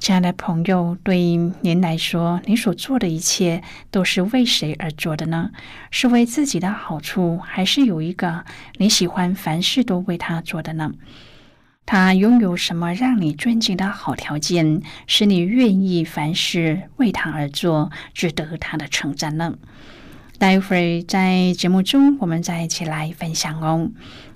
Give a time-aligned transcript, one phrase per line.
[0.00, 5.50] 亲爱的朋友，对您来说，你所做的一切都是为谁而做的呢？
[5.90, 8.46] 是为自己的好处，还是有一个
[8.78, 10.92] 你喜欢凡事都为他做的呢？
[11.84, 19.58] 他拥有什么让你尊敬的好条件，使你愿意凡事为他而做，值得他的称赞呢？
[20.38, 23.90] 待会儿在节目中，我们再一起来分享哦。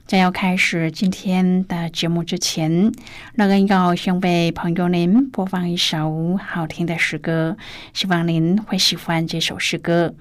[0.06, 2.92] 在要开始今天的节目之前，
[3.36, 7.56] 乐恩要先为朋友您播放一首好听的诗歌，
[7.94, 10.14] 希望您会喜欢这首诗歌。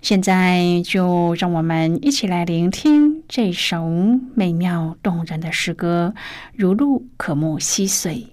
[0.00, 3.84] 现在就让我们一起来聆听这首
[4.36, 6.14] 美妙动人的诗歌，
[6.54, 8.28] 如露可慕溪水。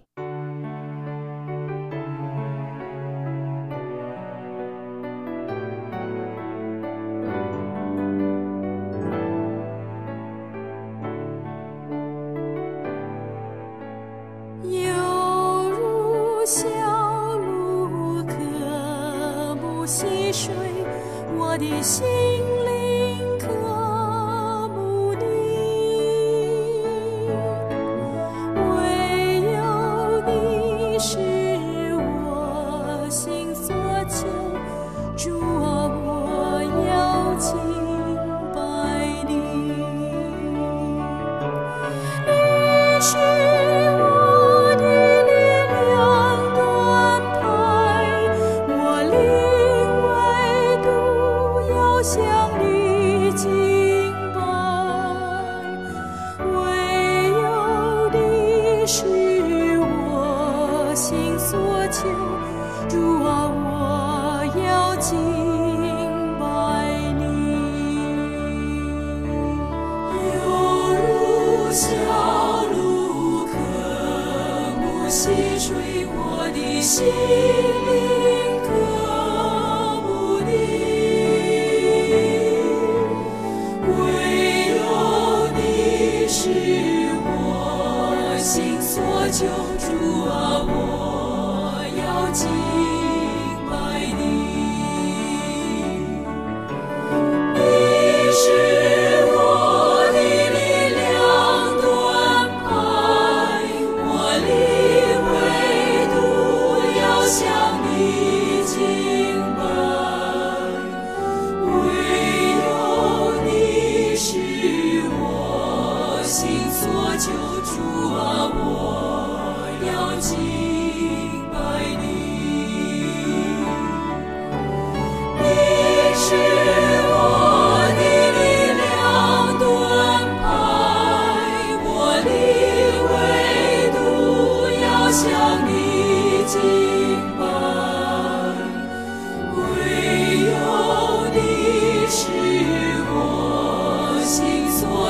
[92.34, 92.87] 记。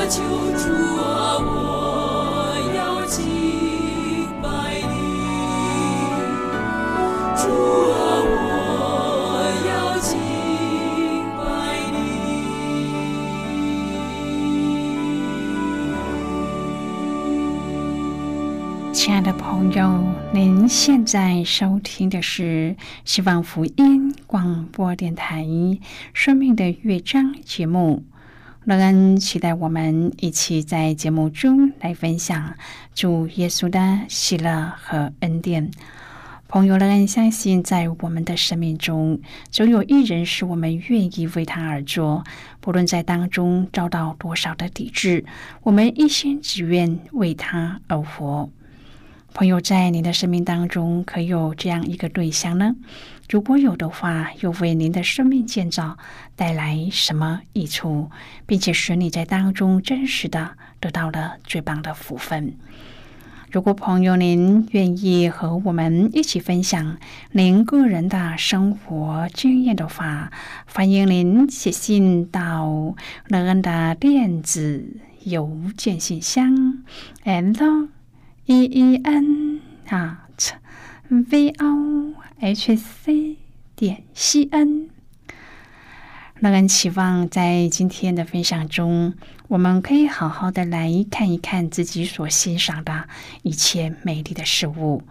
[0.08, 0.22] 求
[0.56, 3.26] 主啊，我要敬
[4.42, 4.96] 拜你
[18.94, 20.02] 亲爱的朋友，
[20.32, 22.74] 您现在收听的是
[23.04, 25.44] 希望福音广播电台
[26.14, 28.04] 《生命的乐章》节目。
[28.68, 32.52] 乐恩期待我们一起在节目中来分享
[32.94, 35.70] 主耶稣的喜乐和恩典。
[36.48, 39.18] 朋友乐恩相信，在我们的生命中，
[39.50, 42.22] 总有一人是我们愿意为他而做，
[42.60, 45.24] 不论在当中遭到多少的抵制，
[45.62, 48.50] 我们一心只愿为他而活。
[49.32, 52.74] 朋友，在你的生命当中，可有这样一个对象呢？
[53.28, 55.98] 如果有的话，又为您的生命建造
[56.34, 58.10] 带来什么益处，
[58.46, 62.54] 并且使你在当中真实的得到了最棒的福分？
[63.50, 66.98] 如果朋友您愿意和我们一起分享
[67.32, 70.30] 您个人的生活经验的话，
[70.66, 72.94] 欢迎您写信到
[73.28, 76.82] 乐恩的电子邮件信箱
[77.24, 77.88] ，and
[78.46, 80.27] e e n 啊
[81.08, 82.14] v o。
[82.40, 83.36] h c
[83.74, 84.90] 点 c n，
[86.36, 89.14] 让人期望在今天的分享中，
[89.48, 93.08] 我们可以好好的来看一看自己所欣赏的
[93.42, 95.02] 一切美丽的事物。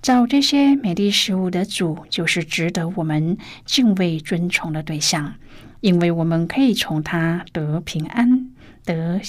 [0.00, 5.34] 找这些美丽事物的主，就是值得我们敬畏尊崇的对象，
[5.80, 8.52] 因为我们可以从他得平安、
[8.84, 9.20] 得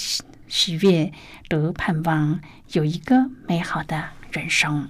[0.48, 1.12] 喜悦、
[1.48, 2.40] 得盼望，
[2.74, 4.90] 有一个美好的人生。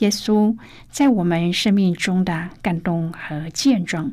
[0.00, 0.56] 耶稣
[0.90, 4.12] 在我们生命中的感动和见证，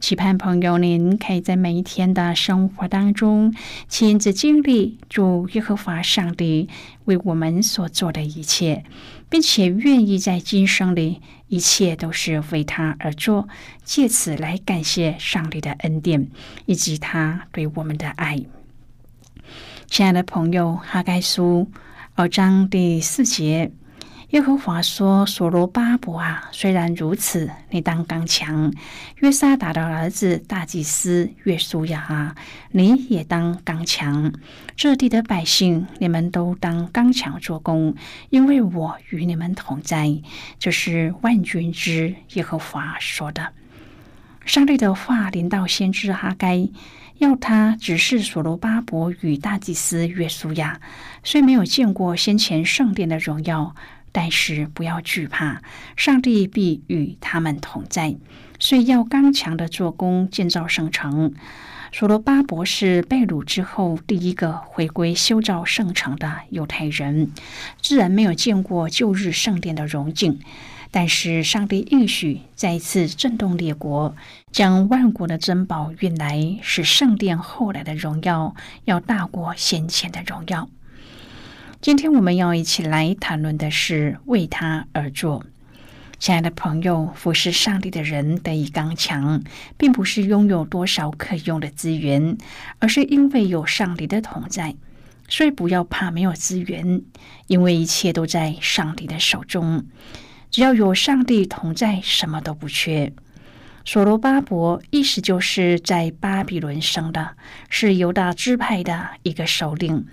[0.00, 3.54] 期盼朋友您可以在每一天的生活当中
[3.88, 6.68] 亲自经历主耶和华上帝
[7.06, 8.84] 为我们所做的一切，
[9.28, 13.48] 并且愿意在今生里一切都是为他而做，
[13.82, 16.28] 借此来感谢上帝的恩典
[16.66, 18.40] 以及他对我们的爱。
[19.88, 21.68] 亲爱的朋友，哈该书
[22.14, 23.72] 二章第四节。
[24.30, 28.72] 耶和华说：“所罗巴伯啊，虽然如此，你当刚强；
[29.20, 32.34] 约沙达的儿子大祭司约书亚啊，
[32.72, 34.32] 你也当刚强。
[34.74, 37.94] 这地的百姓，你们都当刚强做工，
[38.30, 40.12] 因为我与你们同在。”
[40.58, 43.52] 这是万军之耶和华说的。
[44.44, 46.68] 上帝的话临到先知哈该，
[47.18, 50.80] 要他指示所罗巴伯与大祭司约书亚，
[51.22, 53.74] 虽没有见过先前圣殿的荣耀。
[54.16, 55.60] 但是不要惧怕，
[55.94, 58.16] 上帝必与他们同在，
[58.58, 61.34] 所以要刚强的做工建造圣城。
[61.92, 67.30] 所罗巴伯是被掳之后第一个回归修造圣城的犹太人，
[67.82, 70.40] 自然没有见过旧日圣殿的荣景。
[70.90, 74.16] 但是上帝应许再一次震动列国，
[74.50, 80.70] 将万国的珍宝运来，使圣殿后来的荣耀要大过先前的荣耀。
[81.86, 85.44] 今天我们要一起来谈论的是为他而做。
[86.18, 89.44] 亲爱的朋友，服侍上帝的人得以刚强，
[89.76, 92.38] 并不是拥有多少可用的资源，
[92.80, 94.74] 而是因为有上帝的同在。
[95.28, 97.02] 所以不要怕没有资源，
[97.46, 99.86] 因为一切都在上帝的手中。
[100.50, 103.12] 只要有上帝同在，什么都不缺。
[103.84, 107.36] 所罗巴伯意思就是在巴比伦生的，
[107.70, 110.04] 是犹大支派的一个首领。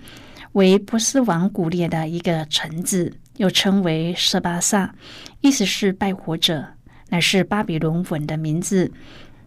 [0.54, 4.94] 为波斯王古列的一个臣子，又称为舍巴萨，
[5.40, 6.64] 意思是拜火者，
[7.08, 8.90] 乃是巴比伦文的名字。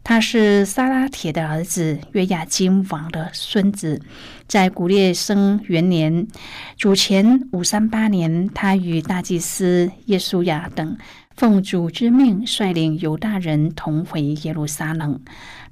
[0.03, 4.01] 他是撒拉铁的儿子，约亚金王的孙子。
[4.47, 6.27] 在古列生元年，
[6.77, 10.97] 主前五三八年，他与大祭司耶稣亚等
[11.35, 15.19] 奉主之命，率领犹大人同回耶路撒冷。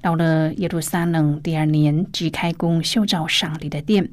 [0.00, 4.08] 到了耶路撒冷第二年，即开工修造上帝的殿。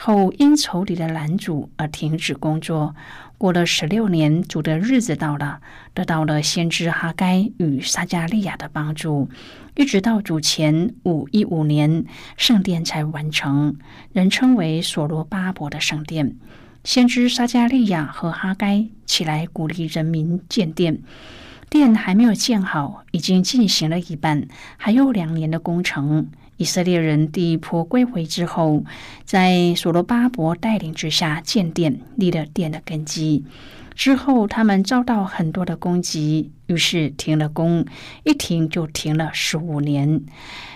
[0.00, 2.94] 后因仇敌的拦阻而停止工作。
[3.36, 5.60] 过了十六年，主的日子到了，
[5.92, 9.28] 得到了先知哈该与撒加利亚的帮助，
[9.76, 12.04] 一直到主前五一五年，
[12.36, 13.76] 圣殿才完成，
[14.12, 16.36] 人称为所罗巴伯的圣殿。
[16.84, 21.00] 先知撒加利亚和哈该起来鼓励人民建殿，
[21.68, 26.28] 殿还没有建好，已经进行了一半，还有两年的工程。
[26.58, 28.84] 以色列人第一波归回之后，
[29.24, 33.44] 在所罗巴伯带领之下建殿，立了殿的根基。
[33.94, 37.86] 之后，他们遭到很多的攻击，于是停了工，
[38.24, 40.20] 一停就停了十五年。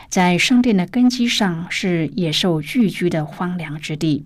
[0.09, 4.25] 在圣殿的根基上是野兽聚居的荒凉之地。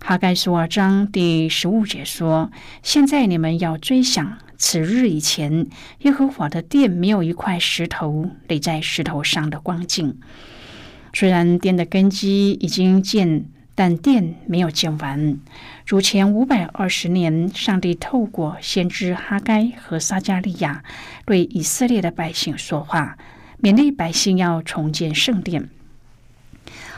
[0.00, 2.50] 哈该书二章第十五节说
[2.82, 5.68] ：“现在你们要追想，此日以前，
[6.00, 10.18] 耶和华的殿没有一块石头垒在石头上的光景。
[11.12, 15.38] 虽然殿的根基已经建，但殿没有建完。
[15.84, 20.82] 主前五百二十年，上帝透过先知哈该和撒加利亚
[21.24, 23.16] 对以色列的百姓说话，
[23.62, 25.68] 勉励百姓要重建圣殿。”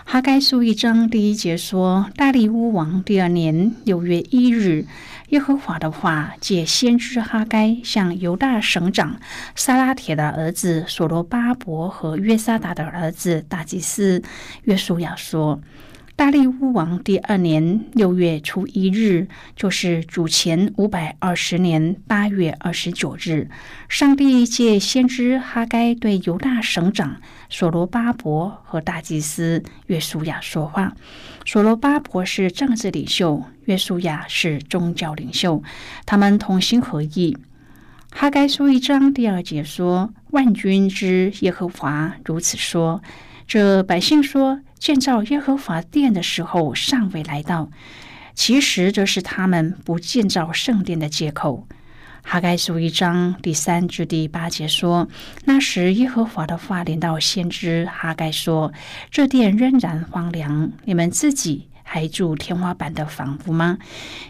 [0.05, 4.85] 哈该书一章第一节说：“大利乌王第二年六月一日，
[5.31, 9.21] 耶和华的话借先知哈该向犹大省长
[9.57, 14.23] 撒拉铁的儿子所罗巴伯和约沙达的儿子大祭司
[14.65, 15.61] 约书亚说。”
[16.21, 23.49] 大利乌王第二年六月初一日，就是主前五百二十年八月二十九日，
[23.89, 27.17] 上帝借先知哈该对犹大省长
[27.49, 30.95] 所罗巴伯和大祭司约书亚说话。
[31.47, 35.63] 所罗巴伯是政治领袖，约书亚是宗教领袖，
[36.05, 37.35] 他们同心合意。
[38.11, 43.03] 哈该书一章第二节说：“万军之耶和华如此说。”
[43.49, 44.61] 这百姓说。
[44.81, 47.69] 建造耶和华殿的时候尚未来到，
[48.35, 51.69] 其实这是他们不建造圣殿的借口。
[52.23, 55.07] 哈该书一章第三至第八节说
[55.45, 58.73] ：“那时耶和华的话临到先知哈该说：
[59.11, 63.77] 这殿仍然荒凉，你们自己还住天花板的房屋吗？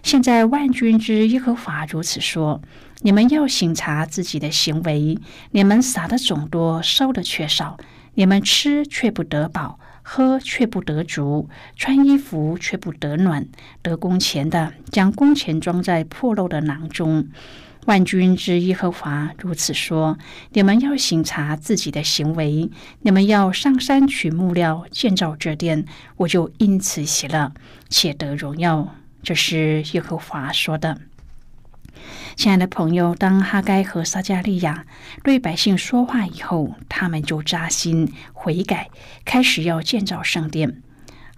[0.02, 2.60] 现在万军之耶和华如此说：
[3.02, 5.16] 你们要省察自己的行为，
[5.52, 7.76] 你们撒的种多，收的却少，
[8.14, 13.46] 你们吃却不得饱。”喝却不得足，穿衣服却不得暖，
[13.82, 17.28] 得工钱的将工钱装在破漏的囊中。
[17.86, 20.18] 万军之耶和华如此说：
[20.52, 27.52] 你们要省察自己的行为，你们要上山取木料建造这殿，我就因此喜乐，
[27.88, 28.94] 且得荣耀。
[29.22, 31.00] 这是耶和华说的。
[32.36, 34.86] 亲爱的朋友，当哈该和撒加利亚
[35.22, 38.88] 对百姓说话以后，他们就扎心悔改，
[39.24, 40.82] 开始要建造圣殿。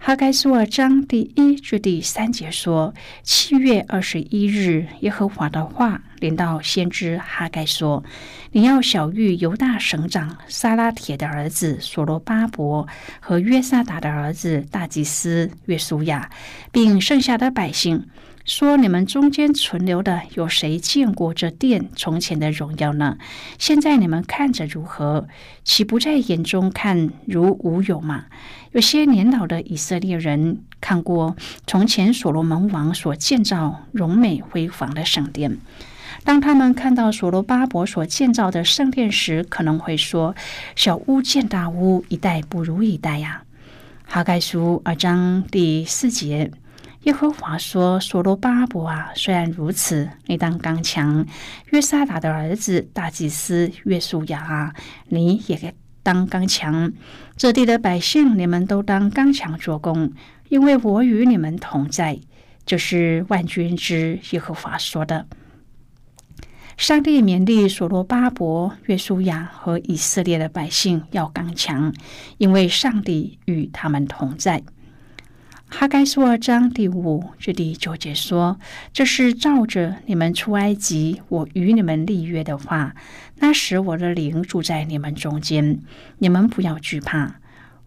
[0.05, 2.93] 哈该书二章第一至第三节说
[3.23, 8.03] ：“七月二十一日，耶和华的话临到先知哈该说：
[8.51, 12.85] 你要小谕犹大省长撒拉铁的儿子所罗巴伯
[13.21, 16.29] 和约萨达的儿子大祭司约书亚，
[16.73, 18.05] 并剩下的百姓。”
[18.45, 23.17] 说：“你们中间存留的有谁见过这殿从前的荣耀呢？
[23.57, 25.27] 现在你们看着如何？
[25.63, 28.25] 岂不在眼中看如无有吗？
[28.73, 35.57] 有些年老的以色列人看过从前所罗门王所建造荣美辉煌的圣殿。
[36.25, 40.35] 当他们看到所罗巴伯所建造的圣殿时，可能会说
[40.75, 43.43] ：‘小屋建大屋，一代不如一代呀。’”
[44.05, 46.51] 哈盖书二章第四节。
[47.03, 51.25] 耶和华说：“所罗巴伯啊，虽然如此，你当刚强；
[51.71, 54.73] 约沙达的儿子大祭司约书亚啊，
[55.09, 56.91] 你也当刚强。
[57.35, 60.13] 这地的百姓，你们都当刚强做工，
[60.49, 62.19] 因为我与你们同在。”
[62.65, 65.27] 就是万军之耶和华说的。
[66.77, 71.93] 上帝勉励所罗巴伯、约书亚和以色列的百姓要刚强，
[72.37, 74.63] 因为上帝与他们同在。
[75.75, 78.59] 哈该书二章第五至第九节说
[78.93, 82.93] ：“这是照着你们出埃及，我与你们立约的话。
[83.39, 85.79] 那时我的灵住在你们中间，
[86.19, 87.37] 你们不要惧怕。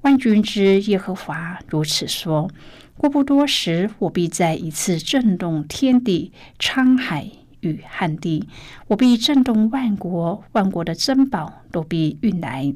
[0.00, 2.50] 万军之耶和华如此说：
[2.96, 8.48] 过不多时，我必再一次震动天地、沧海与旱地，
[8.88, 12.74] 我必震动万国，万国的珍宝都必运来，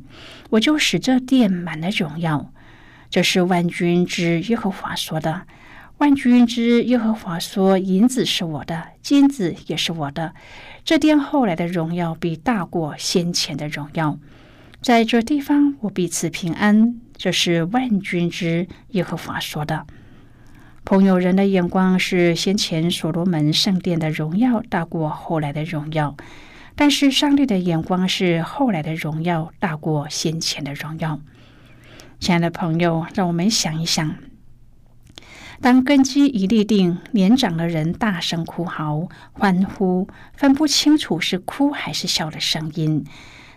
[0.50, 2.52] 我就使这殿满了荣耀。”
[3.11, 5.43] 这是万军之耶和华说的。
[5.99, 10.33] 万军之耶和华说：“银子是我的，金子也是我的。
[10.83, 14.19] 这殿后来的荣耀必大过先前的荣耀。
[14.81, 19.87] 在这地方，我必赐平安。”这是万军之耶和华说的。
[20.87, 26.17] 朋友，人的眼光是先前所罗门圣殿的荣耀大过后来的荣耀，
[26.75, 31.21] 但是上帝的眼光是后来的荣耀大过先前的荣耀。
[32.21, 34.15] 亲爱的朋友，让我们想一想：
[35.62, 43.07] 当根基一立定，年长的人大声哭嚎、欢呼，分不清楚是哭还是笑的声音。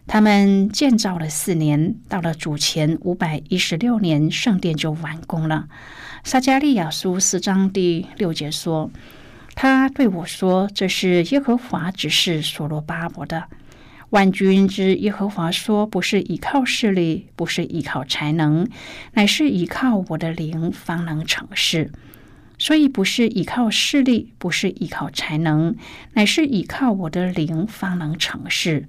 [0.08, 5.67] 他们建造了四年，到了主前五百一十六年，圣殿就完工了。
[6.24, 8.89] 撒加利亚书四章第六节说
[9.55, 13.43] ：“他对我说，这是耶和华指示所罗巴伯的。”
[14.13, 18.67] 万军之耶和华说：“不是依靠势力，不是依靠才能，
[19.13, 21.91] 乃是依靠我的灵，方能成事。”
[22.60, 25.75] 所以不是依靠势力，不是依靠才能，
[26.13, 28.88] 乃是依靠我的灵方能成事。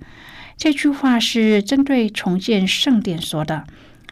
[0.59, 3.65] 这句话是针对重建圣殿说的，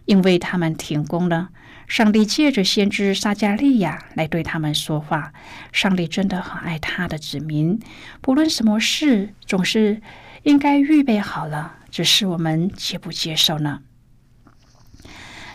[0.06, 1.50] 因为他们停工了。
[1.86, 5.34] 上帝借着先知撒加利亚来对他们说话。
[5.72, 7.78] 上帝真的很爱他的子民，
[8.22, 10.00] 不论什么事，总是
[10.42, 13.80] 应该预备好了，只是我们接不接受呢？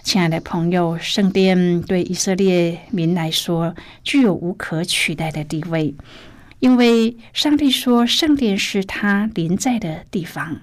[0.03, 5.96] 亲爱的朋友，圣殿对以色列民来说具有无可取代的地位，
[6.60, 10.62] 因为上帝说圣殿是他临在的地方。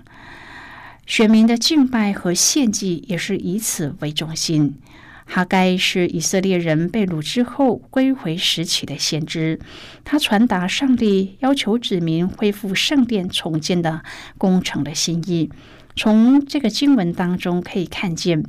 [1.04, 4.76] 选民的敬拜和献祭也是以此为中心。
[5.24, 9.58] 哈该是以色列人被掳之后归回时期的先知，
[10.04, 14.02] 他传达上帝要求子民恢复圣殿重建的
[14.38, 15.50] 工程的心意。
[15.96, 18.44] 从这个经文当中可以看见。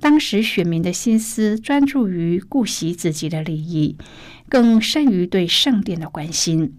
[0.00, 3.96] 当时选民的心思专注于顾惜自己的利益，
[4.48, 6.74] 更甚于对圣殿的关心。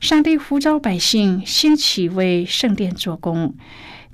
[0.00, 3.54] 上帝呼召百姓兴起为圣殿做工，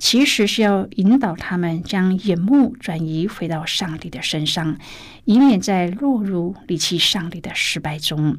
[0.05, 4.77] 其实是要引导他们将眼目转移回到上帝的身上，
[5.23, 8.37] 以免再落入离弃上帝的失败中。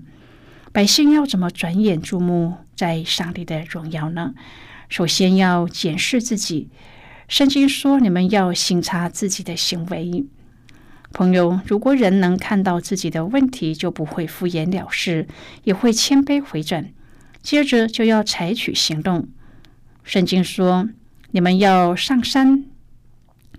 [0.71, 4.33] 百姓要怎么转眼注目在上帝的荣耀呢？
[4.89, 6.69] 首先要检视自己。
[7.27, 10.25] 圣经说：“你们要省察自己的行为。”
[11.13, 15.27] 朋友，如果人能看到自己的问题，就不会敷衍了事，
[15.65, 16.93] 也会谦卑回转，
[17.43, 19.27] 接着就要采取行动。
[20.05, 20.89] 圣经说
[21.31, 22.65] ：“你们要上山。”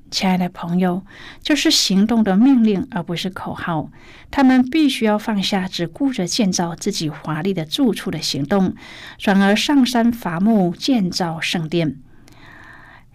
[0.10, 1.04] 亲爱的朋友，
[1.44, 3.92] 这是行动的命令，而不是口号。
[4.32, 8.74] 他们必须要放下只顾着建造自己华丽的住处的行动，
[9.18, 11.98] 转而上山伐木建造圣殿。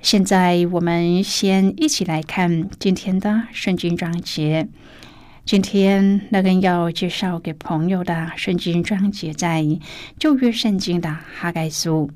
[0.03, 4.69] 现在我们先一起来看今天的圣经章节。
[5.47, 9.65] 今天那个要介绍给朋友的圣经章节在
[10.19, 12.11] 旧约圣经的哈盖书。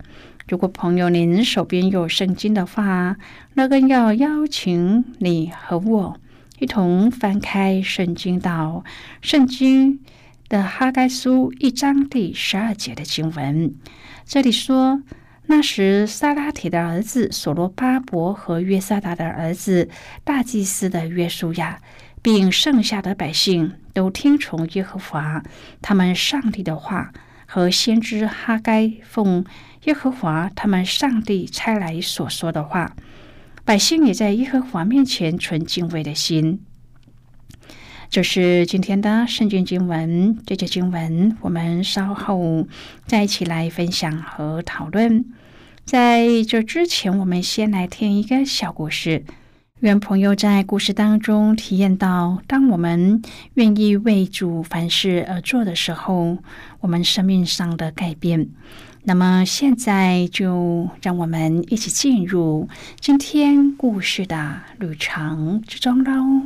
[0.49, 3.17] 如果朋友您手边有圣经的话，
[3.55, 6.21] 那个要邀请你和我
[6.61, 8.85] 一同翻开圣经到
[9.21, 10.01] 圣经
[10.49, 13.75] 的哈该书一章第十二节的经文。
[14.25, 15.03] 这里说。
[15.49, 19.89] 那时，撒拉铁的儿子所罗巴伯和约萨达的儿子
[20.25, 21.81] 大祭司的约书亚，
[22.21, 25.45] 并剩下的百姓都听从耶和华
[25.81, 27.13] 他们上帝的话
[27.47, 29.45] 和先知哈该奉
[29.87, 32.95] 耶和华他们上帝差来所说的话。
[33.65, 36.61] 百姓也在耶和华面前存敬畏的心。
[38.09, 42.69] 这是今天的圣经经文，这节经文我们稍后
[43.07, 45.25] 再一起来分享和讨论。
[45.85, 49.25] 在这之前，我们先来听一个小故事。
[49.81, 53.21] 愿朋友在故事当中体验到，当我们
[53.55, 56.39] 愿意为主凡事而做的时候，
[56.81, 58.49] 我们生命上的改变。
[59.05, 66.41] 那么现在就让我们一起进入今天故事的旅程之中喽。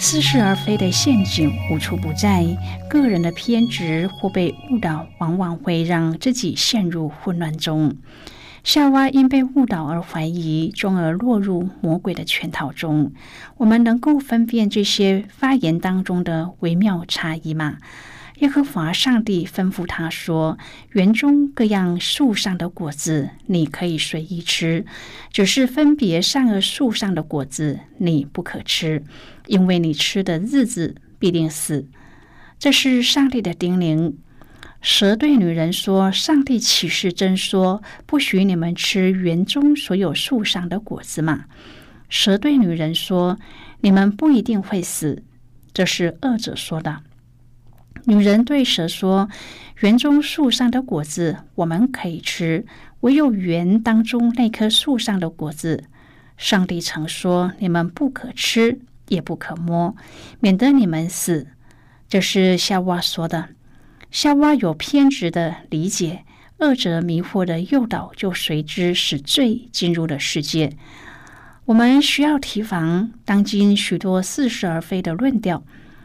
[0.00, 2.46] 似是而非的陷阱无处不在，
[2.88, 7.94] 个人的偏执或被误导，往往会让自己陷入混乱中。
[8.68, 13.10] 夏娃因被误导而怀疑，从而落入魔鬼的圈套中。
[13.56, 17.78] 我们能够分辨这些发言当中的微妙差异吗？
[18.40, 20.58] 耶和华上帝吩咐他说
[20.92, 24.84] ：“园中各样树上的果子，你可以随意吃；
[25.32, 29.02] 只是分别善恶树上的果子，你不可吃，
[29.46, 31.86] 因为你吃的日子必定死。”
[32.60, 34.12] 这是上帝的叮咛。
[34.80, 41.46] 蛇对女人说：“上帝岂是真说不许你们吃园中所有树上的果子吗？”
[42.08, 43.38] 蛇对女人说
[43.82, 45.22] ：“你们不一定会死。”
[45.74, 47.02] 这是恶者说的。
[48.04, 49.28] 女人对蛇说
[49.80, 52.64] ：“园中树上的果子我们可以吃，
[53.00, 55.84] 唯有园当中那棵树上的果子，
[56.36, 59.94] 上帝曾说你们不可吃，也不可摸，
[60.40, 61.48] 免得你们死。”
[62.08, 63.50] 这是夏娃说的。
[64.10, 66.24] 夏娃有偏执的理解，
[66.58, 70.72] 恶者迷惑的诱导，就随之使罪进入了世界。
[71.66, 75.62] 我们需要提防当今许多似是而非的论调。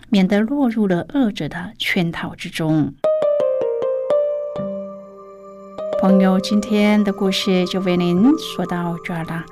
[0.09, 2.93] 免得落入了恶者的圈套之中。
[5.99, 9.43] 朋友，今天的故事就为您说到这儿了。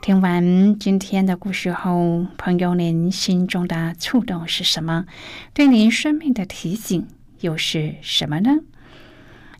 [0.00, 5.04] 听完今天的故事后，朋友您心中的触动是什么？
[5.52, 7.06] 对您生命的提醒
[7.40, 8.58] 又是什么呢？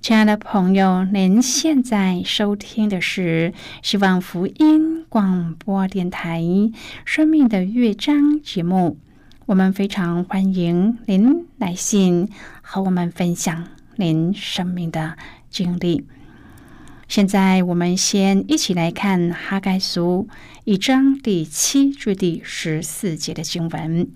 [0.01, 6.41] 亲爱的朋友，您现在收听的是希望福音广播电台
[7.05, 8.99] 《生命的乐章》节目。
[9.47, 12.29] 我们非常欢迎您来信
[12.62, 15.17] 和我们分享您生命的
[15.51, 16.07] 经历。
[17.09, 20.29] 现在，我们先一起来看《哈该书》
[20.64, 24.09] 一章第七至第十四节的经文。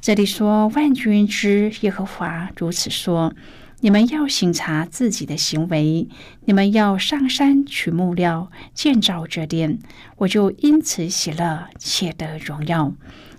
[0.00, 3.34] 这里说：“万军之耶和华如此说。”
[3.80, 6.08] 你们要省察自己的行为，
[6.46, 9.78] 你们要上山取木料建造这殿，
[10.16, 12.92] 我就因此喜乐，且得荣耀。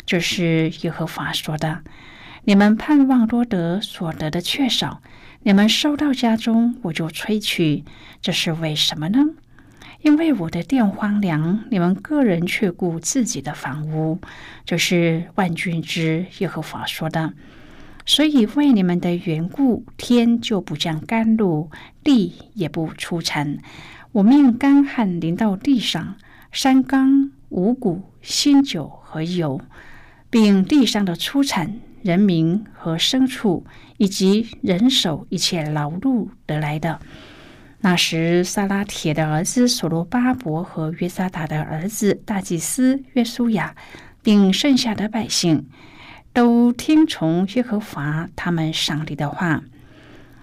[0.05, 1.81] 这是耶和华说的。
[2.45, 5.01] 你们盼望多得，所得的却少；
[5.43, 7.83] 你们收到家中，我就吹去。
[8.21, 9.19] 这是为什么呢？
[10.01, 14.19] 因为我的殿荒凉，你们个人却顾自己的房屋。
[14.65, 17.33] 这是万军之耶和华说的。
[18.05, 21.69] 所以，为你们的缘故，天就不降甘露，
[22.03, 23.59] 地也不出产。
[24.13, 26.15] 我命干旱临到地上，
[26.51, 29.61] 山冈、五谷、新酒和油，
[30.29, 33.65] 并地上的出产、人民和牲畜，
[33.97, 36.99] 以及人手一切劳碌得来的。
[37.81, 43.73] 那时，萨拉铁的儿子所罗巴伯和约萨达的儿子大祭司约书亚，
[44.21, 45.67] 并剩下的百姓。
[46.31, 49.63] 都听从耶和华他们上帝的话，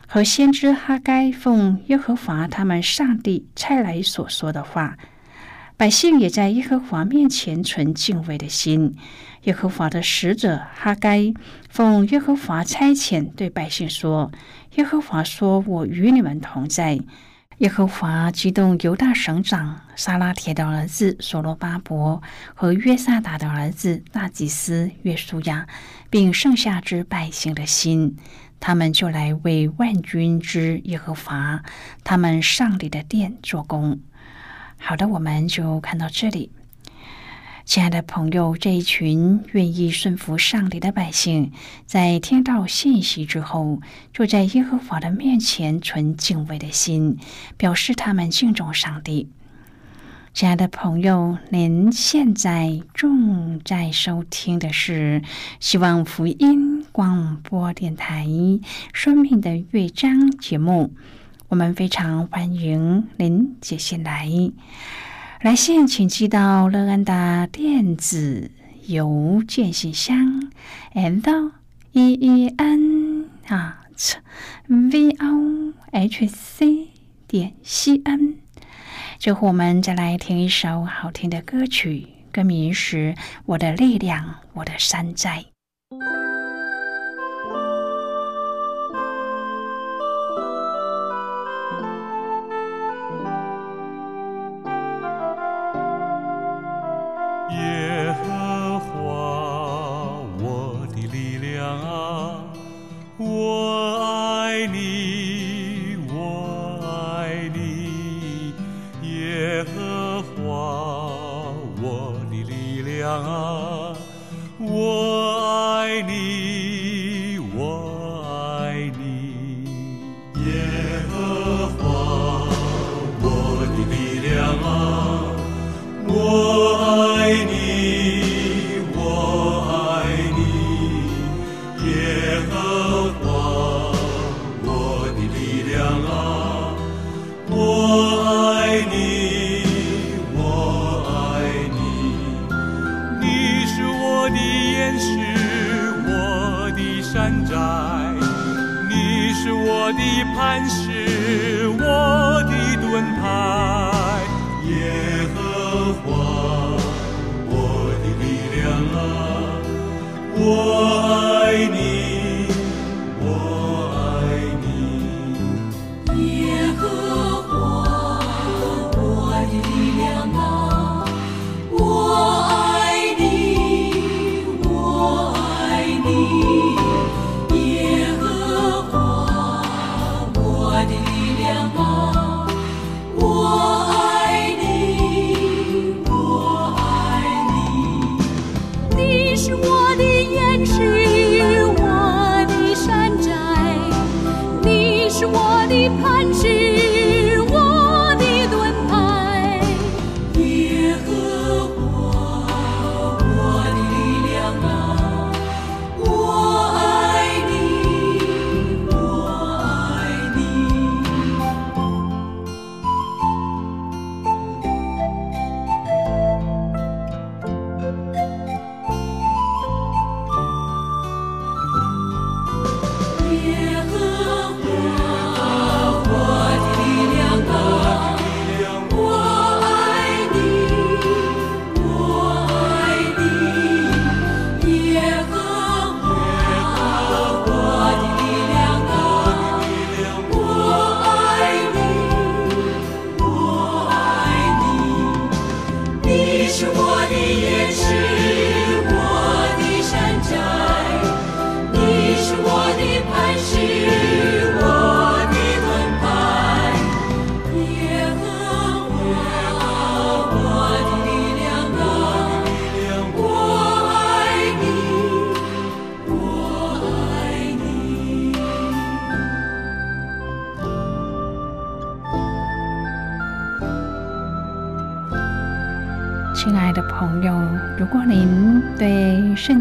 [0.08, 4.96] 和先知哈该奉耶和华他们上帝差来所说的话。
[5.76, 8.96] 百姓也在耶和华面前存敬畏的心。
[9.42, 11.32] 耶和华的使者哈该
[11.76, 14.32] 奉耶和华差遣对百姓说
[14.76, 16.98] ：“耶和华说，我与你们同在。”
[17.58, 22.22] 耶和华激动犹大省长撒拉铁的儿子所罗巴伯
[22.54, 25.66] 和约萨达的儿子大祭司约书亚，
[26.08, 28.16] 并剩下之百姓的心，
[28.58, 31.62] 他们就来为万军之耶和华
[32.02, 34.00] 他们上帝的殿做工。
[34.78, 36.50] 好的，我们就看到这里。
[37.66, 41.50] 亲爱的朋友，这一群愿意顺服上帝的百姓，
[41.84, 43.80] 在听到信息之后，
[44.12, 47.18] 就在耶和华的面前存敬畏的心，
[47.56, 49.28] 表示他们敬重上帝。
[50.32, 55.22] 亲爱的朋友，您现在正在收听的是
[55.58, 58.26] 希望福音广播电台
[58.92, 60.94] 《生命的乐章》节目，
[61.48, 64.30] 我们非常欢迎您接下来。
[65.42, 68.50] 来信请寄到乐安的电子
[68.86, 70.50] 邮件信箱
[70.94, 71.52] ，and
[71.92, 73.82] e e n 啊
[74.66, 76.88] ，v o h c
[77.28, 78.36] 点 c n。
[79.18, 85.44] 最后，我们再来听一首好听的歌曲，歌名是《我的力量，我的山寨》。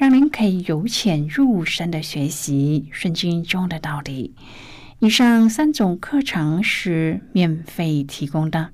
[0.00, 4.34] 让您可以由浅入深的学习圣经中的道理。
[4.98, 8.70] 以上三种课程是免费提供的。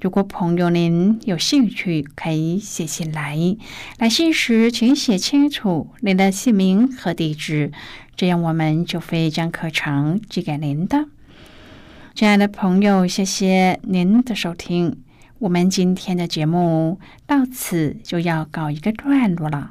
[0.00, 3.38] 如果朋友您有兴趣，可以写信来。
[3.98, 7.70] 来信时请写清楚您的姓名和地址，
[8.16, 11.04] 这样我们就会将课程寄给您的。
[12.16, 14.96] 亲爱的朋友，谢谢您的收听。
[15.38, 19.70] 我们今天的节目到此就要告一个段落了。